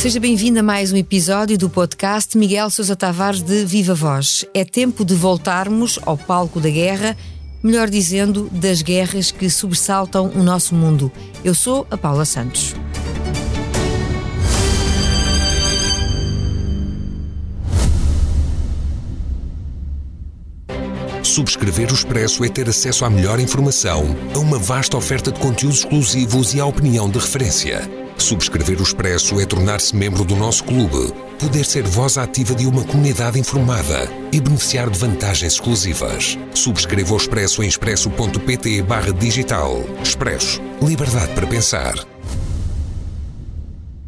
[0.00, 4.46] Seja bem-vindo a mais um episódio do podcast Miguel Sousa Tavares de Viva Voz.
[4.54, 7.14] É tempo de voltarmos ao palco da guerra,
[7.62, 11.12] melhor dizendo, das guerras que sobressaltam o nosso mundo.
[11.44, 12.74] Eu sou a Paula Santos.
[21.22, 25.80] Subscrever o Expresso é ter acesso à melhor informação, a uma vasta oferta de conteúdos
[25.80, 27.99] exclusivos e à opinião de referência.
[28.20, 32.84] Subscrever o Expresso é tornar-se membro do nosso clube, poder ser voz ativa de uma
[32.84, 36.38] comunidade informada e beneficiar de vantagens exclusivas.
[36.54, 39.82] Subscreva o Expresso em expresso.pt barra digital.
[40.02, 40.60] Expresso.
[40.82, 41.94] Liberdade para pensar.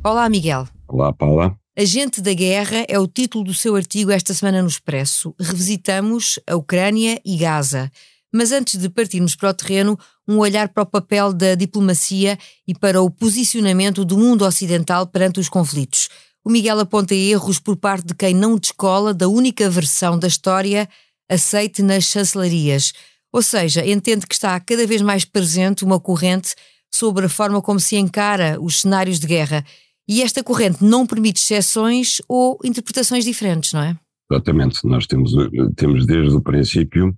[0.05, 0.69] Olá, Miguel.
[0.87, 1.57] Olá, Paula.
[1.77, 5.35] Agente da Guerra é o título do seu artigo esta semana no Expresso.
[5.41, 7.91] Revisitamos a Ucrânia e Gaza.
[8.33, 12.75] Mas antes de partirmos para o terreno, um olhar para o papel da diplomacia e
[12.75, 16.09] para o posicionamento do mundo ocidental perante os conflitos.
[16.45, 20.89] O Miguel aponta erros por parte de quem não descola da única versão da história
[21.29, 22.93] aceite nas chancelarias.
[23.33, 26.55] Ou seja, entende que está cada vez mais presente uma corrente
[26.93, 29.65] sobre a forma como se encara os cenários de guerra
[30.09, 33.96] e esta corrente não permite exceções ou interpretações diferentes, não é?
[34.30, 34.80] Exatamente.
[34.85, 35.33] Nós temos,
[35.77, 37.17] temos desde o princípio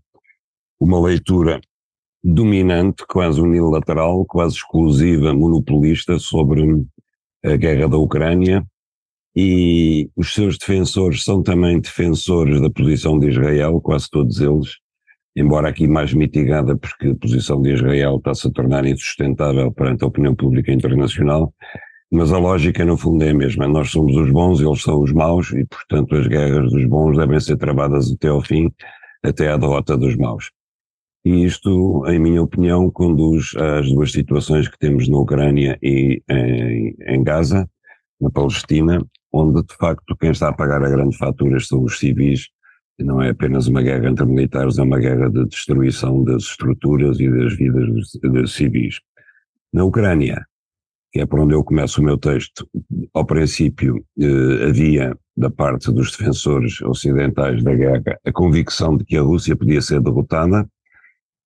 [0.81, 1.61] uma leitura
[2.23, 6.85] dominante, quase unilateral, quase exclusiva, monopolista sobre
[7.45, 8.65] a guerra da Ucrânia
[9.37, 14.79] e os seus defensores são também defensores da posição de Israel, quase todos eles,
[15.37, 20.07] embora aqui mais mitigada porque a posição de Israel está-se a tornar insustentável perante a
[20.07, 21.53] opinião pública internacional,
[22.11, 23.67] mas a lógica, no fundo, é a mesma.
[23.67, 27.41] Nós somos os bons, eles são os maus, e, portanto, as guerras dos bons devem
[27.41, 28.71] ser travadas até ao fim,
[29.23, 30.53] até à derrota dos maus.
[31.25, 36.95] E isto, em minha opinião, conduz às duas situações que temos na Ucrânia e em,
[37.01, 37.69] em Gaza,
[38.21, 42.49] na Palestina, onde, de facto, quem está a pagar a grande fatura são os civis,
[42.99, 47.19] e não é apenas uma guerra entre militares, é uma guerra de destruição das estruturas
[47.19, 47.89] e das vidas
[48.23, 49.01] dos, civis.
[49.73, 50.47] Na Ucrânia,
[51.11, 52.69] que é por onde eu começo o meu texto,
[53.13, 59.17] ao princípio eh, havia da parte dos defensores ocidentais da guerra a convicção de que
[59.17, 60.69] a Rússia podia ser derrotada,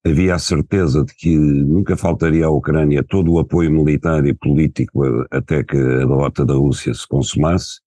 [0.07, 5.03] havia a certeza de que nunca faltaria à Ucrânia todo o apoio militar e político
[5.31, 7.81] até que a derrota da Rússia se consumasse,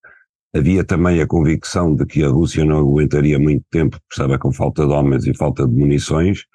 [0.54, 4.52] havia também a convicção de que a Rússia não aguentaria muito tempo porque estava com
[4.52, 6.46] falta de homens e falta de munições,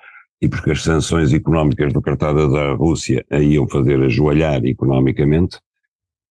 [0.40, 5.58] e porque as sanções económicas decretadas da Rússia a iam fazer ajoelhar economicamente,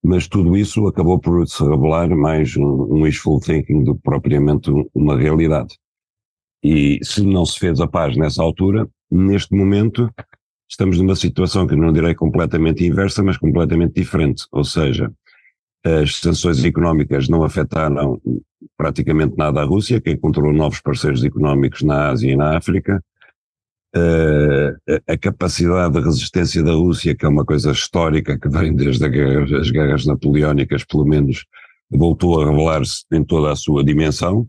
[0.03, 4.71] mas tudo isso acabou por se revelar mais um, um wishful thinking do que propriamente
[4.93, 5.75] uma realidade.
[6.63, 10.09] E se não se fez a paz nessa altura, neste momento
[10.69, 14.45] estamos numa situação que não direi completamente inversa, mas completamente diferente.
[14.51, 15.11] Ou seja,
[15.83, 18.19] as sanções económicas não afetaram
[18.75, 23.03] praticamente nada a Rússia, que encontrou novos parceiros económicos na Ásia e na África,
[23.97, 24.75] Uh,
[25.07, 29.57] a capacidade de resistência da Rússia, que é uma coisa histórica que vem desde guerra,
[29.57, 31.45] as guerras napoleónicas, pelo menos,
[31.89, 34.45] voltou a revelar-se em toda a sua dimensão.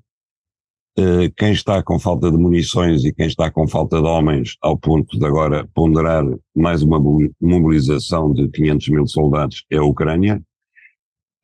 [0.98, 4.78] Uh, quem está com falta de munições e quem está com falta de homens, ao
[4.78, 6.24] ponto de agora ponderar
[6.54, 6.98] mais uma
[7.40, 10.42] mobilização de 500 mil soldados, é a Ucrânia.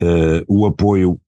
[0.03, 1.21] Uh, o apoio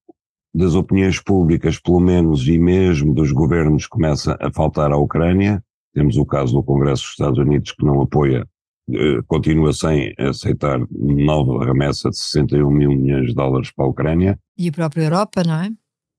[0.55, 5.63] das opiniões públicas, pelo menos, e mesmo dos governos, começa a faltar à Ucrânia
[5.95, 8.47] temos o caso do Congresso dos Estados Unidos que não apoia,
[8.91, 14.39] eh, continua sem aceitar nova remessa de 61 mil milhões de dólares para a Ucrânia.
[14.59, 15.71] E a própria Europa, não é?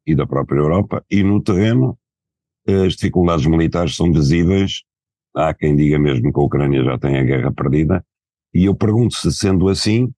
[0.05, 1.03] E da própria Europa.
[1.09, 1.97] E no terreno,
[2.67, 4.83] as dificuldades militares são visíveis.
[5.35, 8.05] Há quem diga mesmo que a Ucrânia já tem a guerra perdida.
[8.53, 10.13] E eu pergunto se, sendo assim,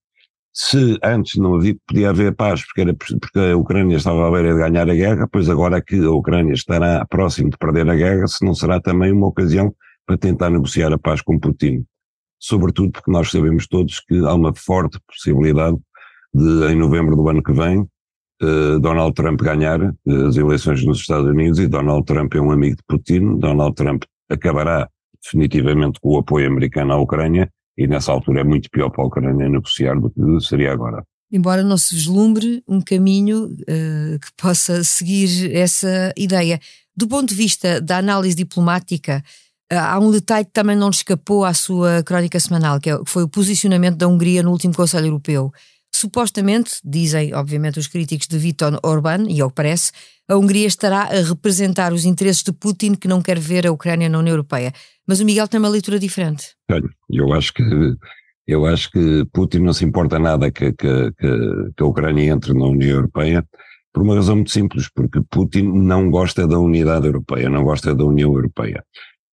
[0.54, 4.54] se antes não havia, podia haver paz porque, era, porque a Ucrânia estava à beira
[4.54, 8.26] de ganhar a guerra, pois agora que a Ucrânia estará próximo de perder a guerra,
[8.28, 9.76] se não será também uma ocasião
[10.06, 11.86] para tentar negociar a paz com Putin.
[12.40, 15.78] Sobretudo porque nós sabemos todos que há uma forte possibilidade
[16.34, 17.88] de, em novembro do ano que vem,
[18.42, 22.52] uh, Donald Trump ganhar uh, as eleições nos Estados Unidos e Donald Trump é um
[22.52, 23.38] amigo de Putin.
[23.38, 24.90] Donald Trump acabará
[25.24, 29.08] definitivamente com o apoio americano à Ucrânia e nessa altura é muito pior para a
[29.08, 31.04] Ucrânia negociar do que seria agora.
[31.32, 36.60] Embora não se vislumbre um caminho uh, que possa seguir essa ideia.
[36.96, 39.24] Do ponto de vista da análise diplomática,
[39.72, 43.24] uh, há um detalhe que também não escapou à sua crónica semanal, é, que foi
[43.24, 45.52] o posicionamento da Hungria no último Conselho Europeu.
[46.00, 49.92] Supostamente, dizem obviamente os críticos de Viktor Orbán, e ao que parece,
[50.30, 54.08] a Hungria estará a representar os interesses de Putin que não quer ver a Ucrânia
[54.08, 54.72] na União Europeia.
[55.08, 56.56] Mas o Miguel tem uma leitura diferente.
[56.68, 56.90] Tenho.
[57.10, 57.64] Eu acho que
[58.48, 62.54] Eu acho que Putin não se importa nada que, que, que, que a Ucrânia entre
[62.54, 63.44] na União Europeia,
[63.92, 68.06] por uma razão muito simples, porque Putin não gosta da unidade europeia, não gosta da
[68.06, 68.84] União Europeia.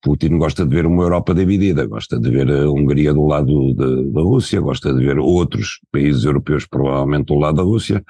[0.04, 4.12] Putin gosta de ver uma Europa dividida, gosta de ver a Hungria do lado de,
[4.12, 8.04] da Rússia, gosta de ver outros países europeus provavelmente do lado da Rússia,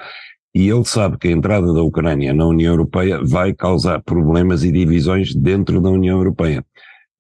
[0.53, 4.73] e ele sabe que a entrada da Ucrânia na União Europeia vai causar problemas e
[4.73, 6.65] divisões dentro da União Europeia.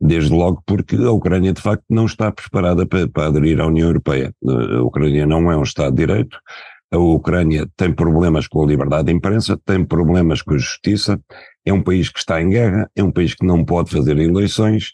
[0.00, 3.86] Desde logo porque a Ucrânia de facto não está preparada para, para aderir à União
[3.86, 4.34] Europeia.
[4.44, 6.36] A Ucrânia não é um Estado de Direito,
[6.90, 11.20] a Ucrânia tem problemas com a liberdade de imprensa, tem problemas com a justiça,
[11.64, 14.92] é um país que está em guerra, é um país que não pode fazer eleições,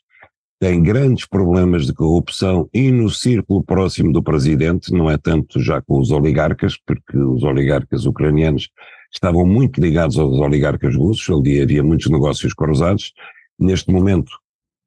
[0.60, 5.80] tem grandes problemas de corrupção e no círculo próximo do presidente, não é tanto já
[5.80, 8.68] com os oligarcas, porque os oligarcas ucranianos
[9.10, 13.12] estavam muito ligados aos oligarcas russos, ali havia muitos negócios cruzados.
[13.58, 14.32] Neste momento,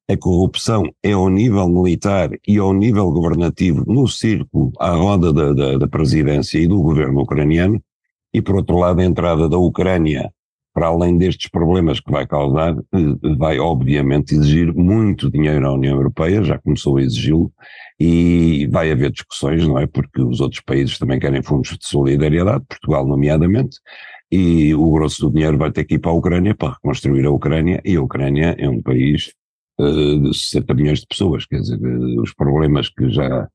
[0.08, 5.54] a corrupção é ao nível militar e ao nível governativo no círculo à roda da,
[5.54, 7.82] da, da presidência e do governo ucraniano,
[8.32, 10.32] e por outro lado a entrada da Ucrânia,
[10.74, 15.96] para além destes problemas que vai causar, eh, vai obviamente exigir muito dinheiro à União
[15.96, 17.52] Europeia, já começou a exigi-lo,
[18.00, 19.86] e vai haver discussões, não é?
[19.86, 23.78] Porque os outros países também querem fundos de solidariedade, Portugal nomeadamente,
[24.32, 27.32] e o grosso do dinheiro vai ter que ir para a Ucrânia para reconstruir a
[27.32, 29.32] Ucrânia, e a Ucrânia é um país
[29.80, 29.84] eh,
[30.20, 33.48] de 60 milhões de pessoas, quer dizer, eh, os problemas que já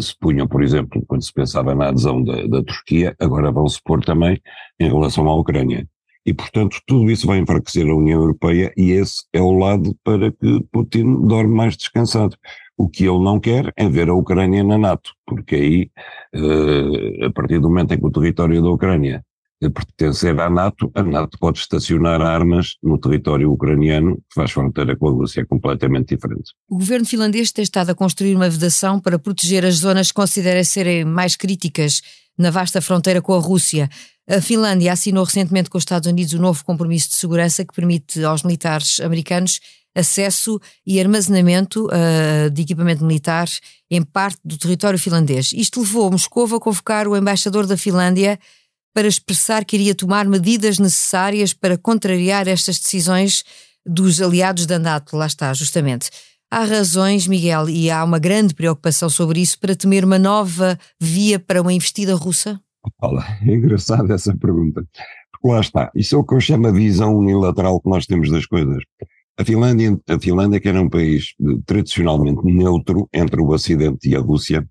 [0.00, 3.80] se punham, por exemplo, quando se pensava na adesão da, da Turquia, agora vão se
[3.82, 4.38] pôr também
[4.78, 5.88] em relação à Ucrânia.
[6.28, 10.30] E, portanto, tudo isso vai enfraquecer a União Europeia e esse é o lado para
[10.30, 12.36] que Putin dorme mais descansado.
[12.76, 15.90] O que ele não quer é ver a Ucrânia na NATO, porque aí,
[17.24, 19.24] a partir do momento em que o território da Ucrânia
[19.60, 25.08] pertencer à NATO, a NATO pode estacionar armas no território ucraniano, que faz fronteira com
[25.08, 26.52] a Rússia, é completamente diferente.
[26.68, 30.62] O governo finlandês tem estado a construir uma vedação para proteger as zonas que considera
[30.62, 32.02] serem mais críticas
[32.38, 33.90] na vasta fronteira com a Rússia.
[34.28, 38.22] A Finlândia assinou recentemente com os Estados Unidos um novo compromisso de segurança que permite
[38.22, 39.58] aos militares americanos
[39.94, 43.48] acesso e armazenamento uh, de equipamento militar
[43.90, 45.52] em parte do território finlandês.
[45.52, 48.38] Isto levou Moscou a convocar o embaixador da Finlândia
[48.94, 53.44] para expressar que iria tomar medidas necessárias para contrariar estas decisões
[53.86, 55.16] dos aliados da NATO.
[55.16, 56.10] Lá está, justamente.
[56.50, 61.38] Há razões, Miguel, e há uma grande preocupação sobre isso para temer uma nova via
[61.38, 62.60] para uma investida russa?
[63.02, 64.82] Olha, é engraçada essa pergunta.
[65.30, 68.30] Porque lá está, isso é o que eu chamo a visão unilateral que nós temos
[68.30, 68.82] das coisas.
[69.38, 71.34] A Finlândia, a Finlândia, que era um país
[71.64, 74.66] tradicionalmente neutro entre o Ocidente e a Rússia,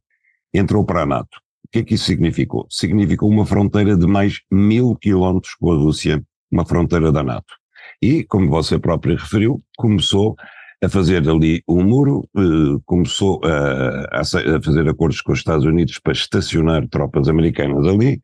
[0.54, 1.38] entrou para a NATO.
[1.68, 2.66] O que é que isso significou?
[2.70, 7.54] Significou uma fronteira de mais mil quilómetros com a Rússia, uma fronteira da NATO.
[8.02, 10.38] E, como você próprio referiu, começou
[10.82, 14.24] a fazer ali um muro, eh, começou a, a,
[14.64, 18.22] fazer acordos com os Estados Unidos para estacionar tropas americanas ali.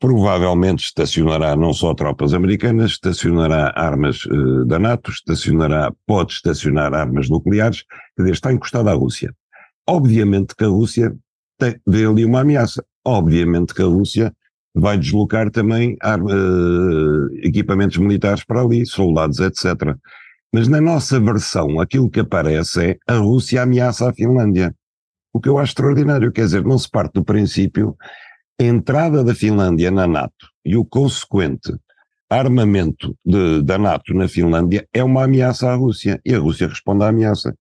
[0.00, 7.28] Provavelmente estacionará não só tropas americanas, estacionará armas eh, da NATO, estacionará, pode estacionar armas
[7.28, 7.84] nucleares,
[8.18, 9.32] dizer, está encostada à Rússia.
[9.86, 11.14] Obviamente que a Rússia
[11.62, 12.84] tem, vê ali uma ameaça.
[13.04, 14.32] Obviamente que a Rússia
[14.74, 19.96] vai deslocar também uh, equipamentos militares para ali, soldados, etc.
[20.52, 24.74] Mas na nossa versão, aquilo que aparece é a Rússia ameaça a Finlândia.
[25.32, 27.96] O que eu acho extraordinário, quer dizer, não se parte do princípio
[28.60, 31.74] a entrada da Finlândia na NATO e o consequente
[32.28, 37.04] armamento de, da NATO na Finlândia é uma ameaça à Rússia e a Rússia responde
[37.04, 37.54] à ameaça.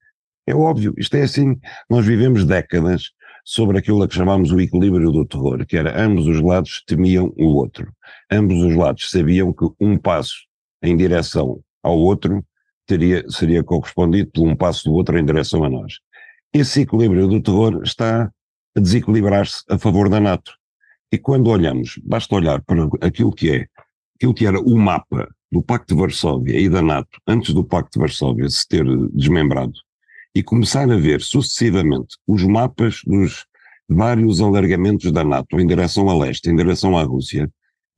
[0.46, 1.58] É óbvio, isto é assim,
[1.90, 3.12] nós vivemos décadas
[3.44, 7.34] sobre aquilo a que chamamos o equilíbrio do terror, que era ambos os lados temiam
[7.38, 7.92] o outro.
[8.32, 10.36] Ambos os lados sabiam que um passo
[10.82, 12.44] em direção ao outro
[12.86, 16.00] teria, seria correspondido por um passo do outro em direção a nós.
[16.54, 18.32] Esse equilíbrio do terror está
[18.76, 20.54] a desequilibrar-se a favor da NATO.
[21.12, 23.68] E quando olhamos, basta olhar para aquilo que é,
[24.16, 27.92] aquilo que era o mapa do Pacto de Varsóvia e da NATO antes do Pacto
[27.94, 29.74] de Varsóvia se ter desmembrado,
[30.36, 33.46] e começar a ver sucessivamente os mapas dos
[33.90, 37.50] vários alargamentos da NATO em direção a leste, em direção à Rússia,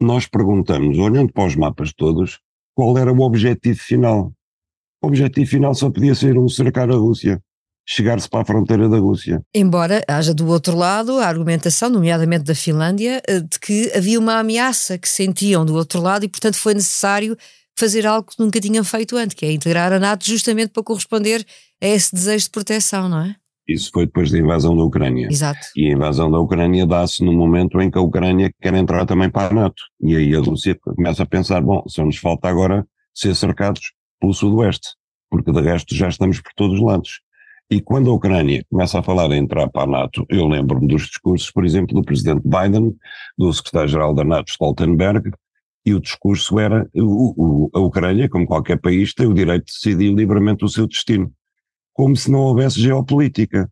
[0.02, 2.40] nós perguntamos, olhando para os mapas todos,
[2.76, 4.34] qual era o objetivo final.
[5.02, 7.42] O objetivo final só podia ser um cercar a Rússia
[7.86, 9.42] chegar-se para a fronteira da Rússia.
[9.54, 14.40] Embora haja do outro lado a argumentação, nomeadamente da Finlândia, eh, de que havia uma
[14.40, 17.38] ameaça que sentiam do outro lado e, portanto, foi necessário
[17.78, 21.46] fazer algo que nunca tinham feito antes, que é integrar a NATO justamente para corresponder
[21.84, 23.36] a esse desejo de proteção, não é?
[23.68, 25.28] Isso foi depois da invasão da Ucrânia.
[25.30, 25.60] Exato.
[25.76, 29.30] E a invasão da Ucrânia dá-se no momento em que a Ucrânia quer entrar também
[29.30, 29.84] para a NATO.
[30.02, 34.34] E aí a Rússia começa a pensar, bom, só nos falta agora ser cercados pelo
[34.34, 34.90] Sudoeste,
[35.30, 37.22] porque de resto já estamos por todos os lados.
[37.70, 41.04] E quando a Ucrânia começa a falar em entrar para a NATO, eu lembro-me dos
[41.04, 42.94] discursos, por exemplo, do presidente Biden,
[43.38, 45.32] do secretário-geral da NATO, Stoltenberg,
[45.86, 49.74] e o discurso era o, o, a Ucrânia, como qualquer país, tem o direito de
[49.74, 51.32] decidir livremente o seu destino.
[51.94, 53.70] Como se não houvesse geopolítica.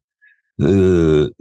[0.60, 1.32] Uh,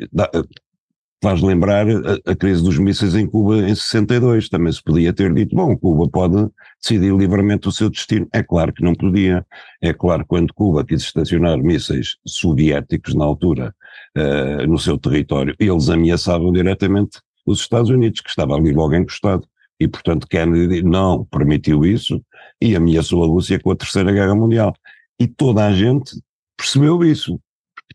[1.22, 4.48] faz lembrar a, a, crise dos mísseis em Cuba em 62.
[4.48, 6.48] Também se podia ter dito, bom, Cuba pode
[6.80, 8.26] decidir livremente o seu destino.
[8.32, 9.46] É claro que não podia.
[9.82, 13.74] É claro que quando Cuba quis estacionar mísseis soviéticos na altura
[14.16, 19.46] uh, no seu território, eles ameaçavam diretamente os Estados Unidos, que estava ali logo encostado.
[19.78, 22.22] E, portanto, Kennedy não permitiu isso
[22.60, 24.74] e ameaçou a Rússia com a Terceira Guerra Mundial.
[25.18, 26.20] E toda a gente
[26.60, 27.40] percebeu isso,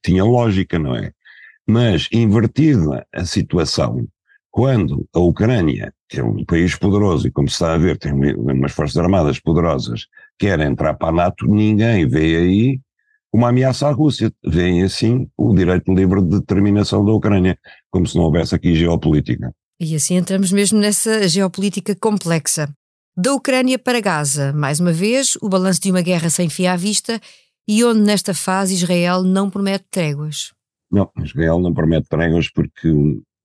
[0.04, 1.12] tinha lógica, não é?
[1.68, 4.08] Mas, invertida a situação,
[4.52, 8.14] quando a Ucrânia, que é um país poderoso e, como se está a ver, tem
[8.14, 10.08] umas forças armadas poderosas,
[10.40, 12.80] quer entrar para a NATO, ninguém vê aí
[13.34, 14.32] uma ameaça à Rússia.
[14.46, 17.58] Vêem, assim, o direito livre de determinação da Ucrânia,
[17.92, 19.54] como se não houvesse aqui geopolítica.
[19.80, 22.70] E assim entramos mesmo nessa geopolítica complexa.
[23.18, 26.76] Da Ucrânia para Gaza, mais uma vez, o balanço de uma guerra sem fim à
[26.76, 27.20] vista
[27.68, 30.54] e onde nesta fase Israel não promete tréguas.
[30.92, 32.90] Não, Israel não promete tréguas porque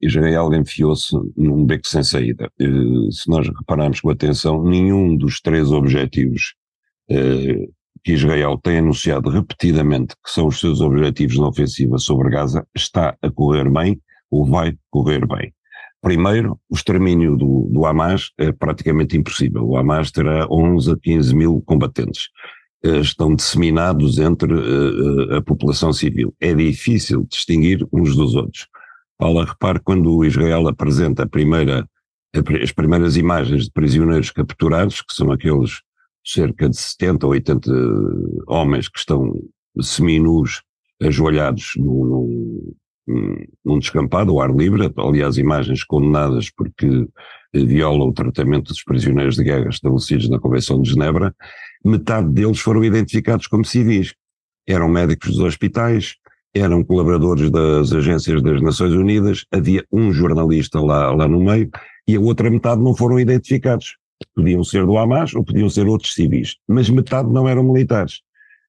[0.01, 2.51] Israel enfiou-se num beco sem saída.
[2.59, 6.55] Eh, se nós repararmos com atenção, nenhum dos três objetivos
[7.11, 7.67] eh,
[8.03, 13.17] que Israel tem anunciado repetidamente que são os seus objetivos na ofensiva sobre Gaza está
[13.21, 14.01] a correr bem
[14.31, 15.53] ou vai correr bem.
[16.01, 19.67] Primeiro, o extermínio do, do Hamas é praticamente impossível.
[19.67, 22.31] O Hamas terá 11 a 15 mil combatentes.
[22.83, 26.35] Eh, estão disseminados entre uh, a população civil.
[26.41, 28.69] É difícil distinguir uns dos outros.
[29.19, 31.87] Paula, repare quando Israel apresenta primeira,
[32.63, 35.83] as primeiras imagens de prisioneiros capturados, que são aqueles
[36.25, 37.71] cerca de 70 ou 80
[38.47, 39.31] homens que estão
[39.83, 40.63] seminus,
[41.03, 42.73] ajoelhados num,
[43.07, 47.07] num, num descampado ao ar livre, aliás, imagens condenadas porque
[47.53, 51.35] violam o tratamento dos prisioneiros de guerra estabelecidos na Convenção de Genebra,
[51.85, 54.15] metade deles foram identificados como civis.
[54.67, 56.17] Eram médicos dos hospitais,
[56.55, 61.71] eram colaboradores das agências das Nações Unidas, havia um jornalista lá, lá no meio
[62.07, 63.97] e a outra metade não foram identificados.
[64.35, 68.21] Podiam ser do Hamas ou podiam ser outros civis, mas metade não eram militares.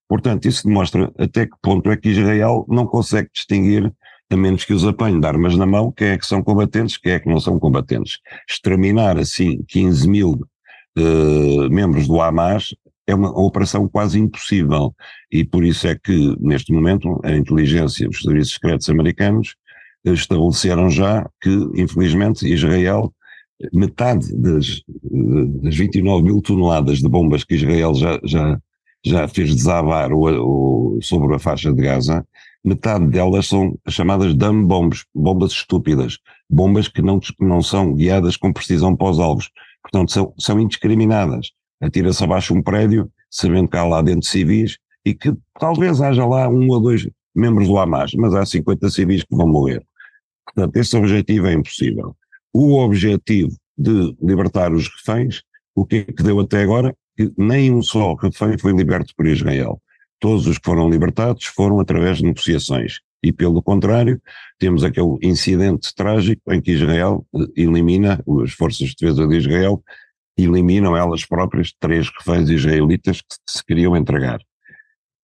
[0.07, 3.91] Portanto, isso demonstra até que ponto é que Israel não consegue distinguir,
[4.31, 7.11] a menos que os apanhe de armas na mão, quem é que são combatentes, quem
[7.11, 8.19] é que não são combatentes.
[8.49, 10.47] Exterminar assim 15 mil
[10.97, 12.73] uh, membros do Hamas
[13.05, 14.95] é uma operação quase impossível.
[15.29, 19.55] E por isso é que, neste momento, a inteligência, os serviços secretos americanos
[20.05, 23.13] estabeleceram já que, infelizmente, Israel,
[23.73, 24.81] metade das,
[25.61, 28.59] das 29 mil toneladas de bombas que Israel já, já,
[29.05, 30.09] já fez desabar
[31.01, 32.25] sobre a faixa de Gaza,
[32.63, 36.17] metade delas são as chamadas dumb bombs, bombas estúpidas,
[36.49, 39.49] bombas que não, não são guiadas com precisão para os alvos,
[39.81, 41.47] portanto são, são indiscriminadas
[41.81, 46.47] atira-se abaixo um prédio, sabendo que há lá dentro civis e que talvez haja lá
[46.47, 49.83] um ou dois membros do Hamas, mas há 50 civis que vão morrer.
[50.45, 52.15] Portanto, esse objetivo é impossível.
[52.53, 55.41] O objetivo de libertar os reféns,
[55.73, 56.95] o que é que deu até agora?
[57.17, 59.81] Que nem um só refém foi liberto por Israel.
[60.21, 62.99] Todos os que foram libertados foram através de negociações.
[63.23, 64.21] E pelo contrário,
[64.59, 69.83] temos aquele incidente trágico em que Israel eh, elimina, as forças de defesa de Israel
[70.37, 74.39] eliminam elas próprias três reféns israelitas que se queriam entregar.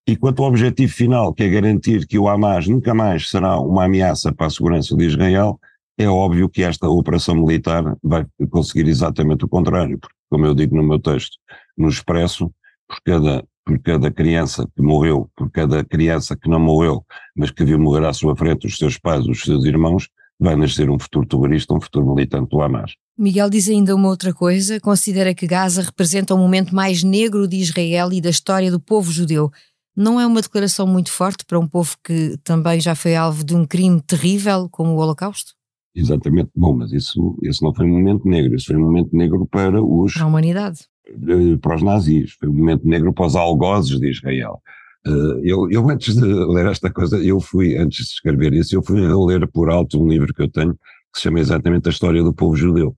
[0.08, 3.86] E quanto ao objetivo final, que é garantir que o Hamas nunca mais será uma
[3.86, 5.60] ameaça para a segurança de Israel,
[5.98, 10.76] é óbvio que esta operação militar vai conseguir exatamente o contrário, porque, como eu digo
[10.76, 11.38] no meu texto,
[11.78, 12.52] no Expresso,
[12.88, 17.04] por cada, por cada criança que morreu, por cada criança que não morreu,
[17.36, 20.08] mas que viu morrer à sua frente os seus pais, os seus irmãos,
[20.40, 22.94] vai nascer um futuro terrorista, um futuro militante do Hamas.
[23.18, 27.58] Miguel diz ainda uma outra coisa, considera que Gaza representa o momento mais negro de
[27.58, 29.52] Israel e da história do povo judeu.
[29.94, 33.54] Não é uma declaração muito forte para um povo que também já foi alvo de
[33.54, 35.52] um crime terrível como o Holocausto?
[35.94, 36.52] Exatamente.
[36.56, 39.84] Bom, mas isso, isso não foi um momento negro, isso foi um momento negro para
[39.84, 40.14] os...
[40.14, 40.86] Para a humanidade.
[41.08, 44.62] Eh, para os nazis, foi um momento negro para os algozes de Israel.
[45.06, 48.84] Uh, eu, eu, antes de ler esta coisa, eu fui, antes de escrever isso, eu
[48.84, 52.22] fui ler por alto um livro que eu tenho, que se chama exatamente A História
[52.22, 52.96] do Povo Judeu.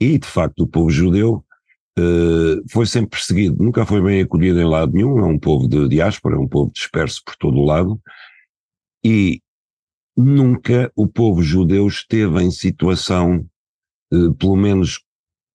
[0.00, 1.44] E, de facto, o povo judeu
[1.96, 5.88] uh, foi sempre perseguido, nunca foi bem acolhido em lado nenhum, é um povo de
[5.88, 8.00] diáspora, é um povo disperso por todo o lado,
[9.04, 9.40] e
[10.16, 13.46] nunca o povo judeu esteve em situação,
[14.12, 15.04] uh, pelo menos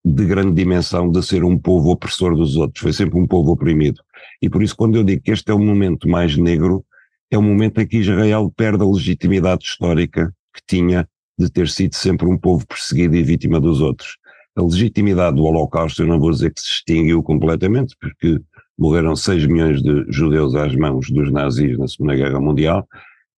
[0.04, 4.02] de grande dimensão, de ser um povo opressor dos outros, foi sempre um povo oprimido.
[4.42, 6.86] E por isso, quando eu digo que este é o momento mais negro,
[7.32, 11.96] é o momento em que Israel perde a legitimidade histórica que tinha de ter sido
[11.96, 14.18] sempre um povo perseguido e vítima dos outros.
[14.56, 18.42] A legitimidade do Holocausto, eu não vou dizer que se extinguiu completamente, porque
[18.78, 22.88] morreram 6 milhões de judeus às mãos dos nazis na Segunda Guerra Mundial.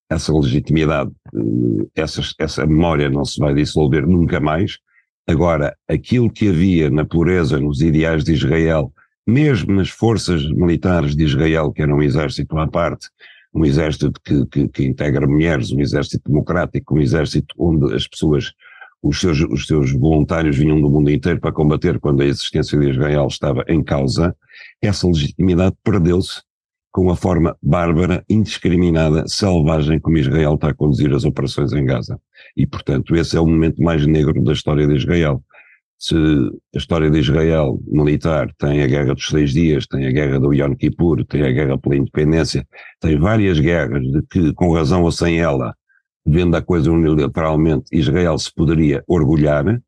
[0.10, 4.77] Essa legitimidade, eh, essa, essa memória não se vai dissolver nunca mais.
[5.28, 8.92] Agora, aquilo que havia na pureza, nos ideais de Israel,
[9.25, 13.08] mesmo nas forças militares de Israel, que era um exército à parte,
[13.54, 18.51] um exército que, que, que, integra mulheres, um exército democrático, um exército onde as pessoas,
[19.01, 22.90] os seus, os seus voluntários vinham do mundo inteiro para combater quando a existência de
[22.90, 24.36] Israel estava em causa,
[24.82, 26.42] essa legitimidade perdeu-se
[26.91, 32.19] com a forma bárbara, indiscriminada, selvagem como Israel está a conduzir as operações em Gaza.
[32.55, 35.41] E, portanto, esse é o momento mais negro da história de Israel
[36.01, 40.39] se a história de Israel militar tem a Guerra dos Seis Dias, tem a Guerra
[40.39, 42.67] do Yom Kippur, tem a Guerra pela Independência,
[43.00, 45.75] tem várias guerras de que, com razão ou sem ela,
[46.25, 49.79] vendo a coisa unilateralmente, Israel se poderia orgulhar,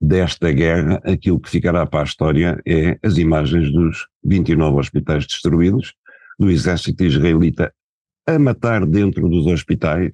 [0.00, 5.94] desta guerra, aquilo que ficará para a história é as imagens dos 29 hospitais destruídos,
[6.38, 7.72] do exército israelita
[8.26, 10.12] a matar dentro dos hospitais,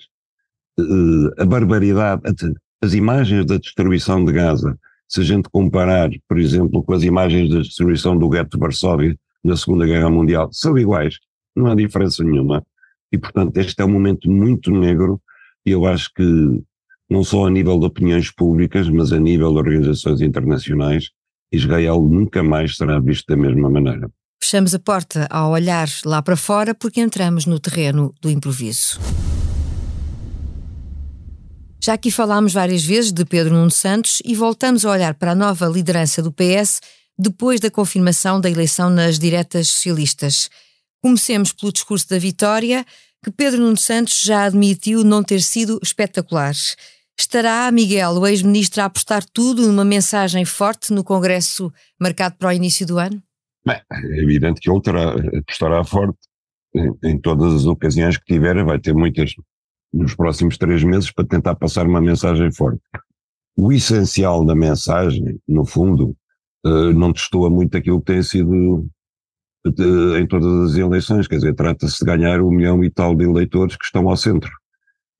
[0.79, 2.23] eh, a barbaridade,
[2.83, 7.51] as imagens da destruição de Gaza, se a gente comparar, por exemplo, com as imagens
[7.51, 11.19] da destruição do gueto de Varsóvia na Segunda Guerra Mundial, são iguais,
[11.55, 12.65] não há diferença nenhuma.
[13.11, 15.21] E, portanto, este é um momento muito negro
[15.67, 16.25] e eu acho que,
[17.09, 21.11] não só a nível de opiniões públicas, mas a nível de organizações internacionais,
[21.53, 24.11] Israel nunca mais será visto da mesma maneira.
[24.43, 28.99] Fechamos a porta ao olhar lá para fora porque entramos no terreno do improviso.
[31.81, 35.35] Já aqui falámos várias vezes de Pedro Nuno Santos e voltamos a olhar para a
[35.37, 36.81] nova liderança do PS
[37.17, 40.51] depois da confirmação da eleição nas diretas socialistas.
[41.01, 42.85] Comecemos pelo discurso da vitória,
[43.25, 46.55] que Pedro Nuno Santos já admitiu não ter sido espetacular.
[47.17, 52.53] Estará Miguel, o ex-ministro, a apostar tudo numa mensagem forte no Congresso marcado para o
[52.53, 53.23] início do ano?
[53.65, 56.19] Bem, é evidente que ele terá, apostará forte
[56.75, 59.35] em, em todas as ocasiões que tiver, vai ter muitas
[59.93, 62.81] nos próximos três meses para tentar passar uma mensagem forte.
[63.57, 66.17] O essencial da mensagem, no fundo,
[66.65, 68.89] uh, não destoa muito aquilo que tem sido
[69.65, 73.25] de, em todas as eleições, quer dizer, trata-se de ganhar um milhão e tal de
[73.25, 74.51] eleitores que estão ao centro.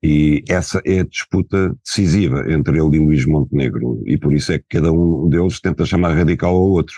[0.01, 4.59] E essa é a disputa decisiva entre ele e Luís Montenegro, e por isso é
[4.59, 6.95] que cada um deles tenta chamar radical ao outro.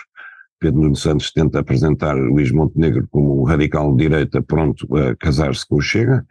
[0.58, 5.66] Pedro Nuno Santos tenta apresentar Luís Montenegro como um radical de direita pronto a casar-se
[5.66, 6.24] com o Chega,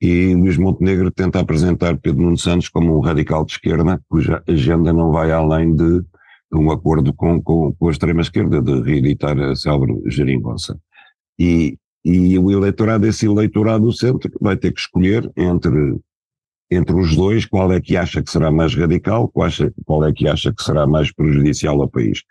[0.00, 4.92] e Luís Montenegro tenta apresentar Pedro Nuno Santos como um radical de esquerda, cuja agenda
[4.92, 6.02] não vai além de
[6.52, 10.78] um acordo com, com, com a extrema-esquerda, de reeditar a célebre geringonça.
[11.38, 16.00] E, e o eleitorado, esse eleitorado do centro, vai ter que escolher entre,
[16.70, 20.12] entre os dois qual é que acha que será mais radical, qual, acha, qual é
[20.12, 22.22] que acha que será mais prejudicial ao país.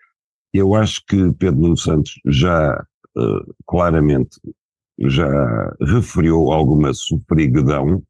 [0.54, 2.84] Eu acho que Pedro Nuno Santos já
[3.18, 4.40] uh, claramente
[5.08, 8.04] já referiu alguma sofriguidão,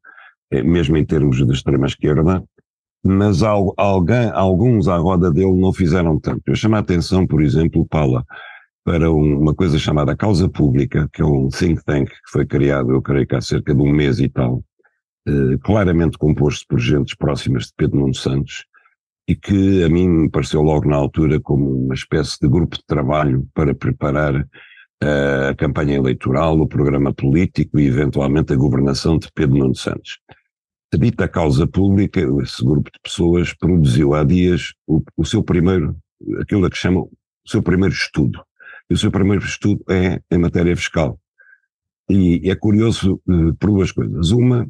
[0.50, 2.42] eh, mesmo em termos de extrema-esquerda,
[3.04, 6.42] mas alguém, alguns à roda dele não fizeram tanto.
[6.46, 8.24] Eu chamo a atenção, por exemplo, Paula,
[8.84, 13.00] para uma coisa chamada Causa Pública, que é um think tank que foi criado, eu
[13.00, 14.62] creio que há cerca de um mês e tal,
[15.28, 18.64] eh, claramente composto por gentes próximas de Pedro Nuno Santos,
[19.30, 22.84] e que a mim me pareceu logo na altura como uma espécie de grupo de
[22.84, 24.44] trabalho para preparar
[25.00, 30.18] a campanha eleitoral, o programa político e eventualmente a governação de Pedro Nuno Santos.
[30.92, 35.96] A dita causa pública, esse grupo de pessoas produziu há dias o, o seu primeiro,
[36.40, 38.42] aquilo que chamam o seu primeiro estudo.
[38.90, 41.20] E o seu primeiro estudo é em matéria fiscal.
[42.10, 44.32] E é curioso uh, por duas coisas.
[44.32, 44.68] Uma,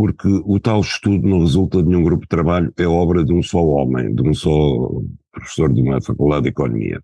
[0.00, 3.42] porque o tal estudo não resulta de nenhum grupo de trabalho, é obra de um
[3.42, 4.50] só homem, de um só
[5.30, 7.02] professor de uma faculdade de economia.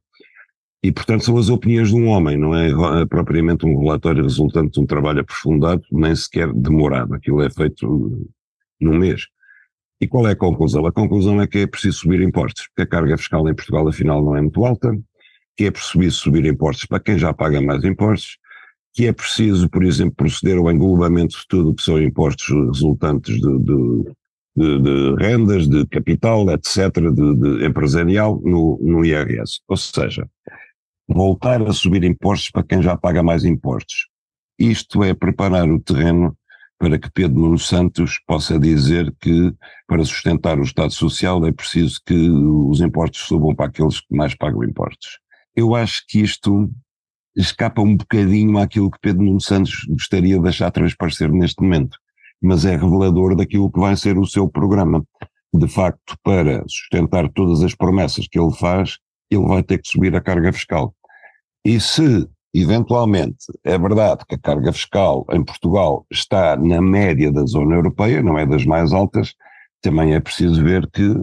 [0.83, 4.81] E, portanto, são as opiniões de um homem, não é propriamente um relatório resultante de
[4.81, 7.13] um trabalho aprofundado, nem sequer demorado.
[7.13, 8.27] Aquilo é feito
[8.81, 9.27] num mês.
[10.01, 10.87] E qual é a conclusão?
[10.87, 14.25] A conclusão é que é preciso subir impostos, porque a carga fiscal em Portugal, afinal,
[14.25, 14.99] não é muito alta,
[15.55, 18.39] que é preciso subir impostos para quem já paga mais impostos,
[18.97, 23.39] que é preciso, por exemplo, proceder ao englobamento de tudo o que são impostos resultantes
[23.39, 24.05] de, de,
[24.57, 29.61] de, de rendas, de capital, etc., de, empresarial, no, no IRS.
[29.69, 30.27] Ou seja,
[31.07, 34.09] voltar a subir impostos para quem já paga mais impostos.
[34.59, 36.35] Isto é preparar o terreno
[36.79, 39.53] para que Pedro Nuno Santos possa dizer que
[39.87, 44.35] para sustentar o Estado Social é preciso que os impostos subam para aqueles que mais
[44.35, 45.19] pagam impostos.
[45.55, 46.71] Eu acho que isto
[47.37, 51.99] escapa um bocadinho àquilo que Pedro Nuno Santos gostaria de deixar transparecer neste momento,
[52.43, 55.05] mas é revelador daquilo que vai ser o seu programa.
[55.53, 58.99] De facto, para sustentar todas as promessas que ele faz,
[59.31, 60.95] ele vai ter que subir a carga fiscal.
[61.65, 67.45] E se, eventualmente, é verdade que a carga fiscal em Portugal está na média da
[67.45, 69.35] zona europeia, não é das mais altas,
[69.83, 71.15] também é preciso ver que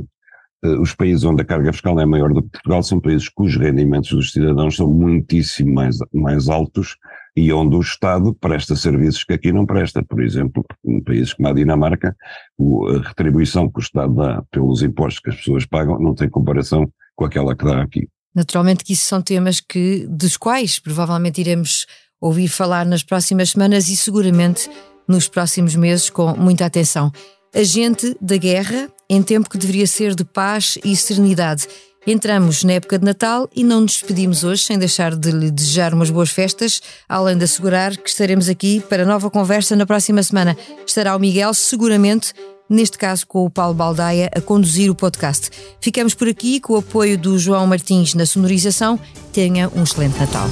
[0.80, 4.12] os países onde a carga fiscal é maior do que Portugal são países cujos rendimentos
[4.12, 6.96] dos cidadãos são muitíssimo mais, mais altos
[7.36, 10.04] e onde o Estado presta serviços que aqui não presta.
[10.04, 12.16] Por exemplo, em países como a Dinamarca,
[12.60, 16.90] a retribuição que o Estado dá pelos impostos que as pessoas pagam não tem comparação
[17.16, 18.08] com aquela que dá aqui.
[18.34, 21.86] Naturalmente que isso são temas que, dos quais provavelmente iremos
[22.20, 24.70] ouvir falar nas próximas semanas e seguramente
[25.08, 27.12] nos próximos meses com muita atenção.
[27.56, 31.68] Agente da guerra em tempo que deveria ser de paz e serenidade.
[32.06, 35.94] Entramos na época de Natal e não nos despedimos hoje sem deixar de lhe desejar
[35.94, 40.58] umas boas festas, além de assegurar que estaremos aqui para nova conversa na próxima semana.
[40.86, 42.34] Estará o Miguel, seguramente,
[42.68, 45.50] neste caso com o Paulo Baldaia, a conduzir o podcast.
[45.80, 49.00] Ficamos por aqui com o apoio do João Martins na sonorização.
[49.32, 50.50] Tenha um excelente Natal.